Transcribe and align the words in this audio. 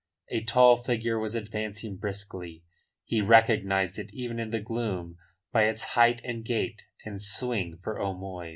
A 0.29 0.41
tall 0.43 0.77
figure 0.77 1.19
was 1.19 1.35
advancing 1.35 1.95
briskly. 1.95 2.63
He 3.05 3.21
recognised 3.21 3.99
it 3.99 4.09
even 4.11 4.39
in 4.39 4.49
the 4.49 4.59
gloom 4.59 5.19
by 5.51 5.65
its 5.65 5.89
height 5.93 6.21
and 6.23 6.43
gait 6.43 6.81
and 7.05 7.21
swing 7.21 7.77
for 7.83 7.99
O'Moy's. 8.01 8.49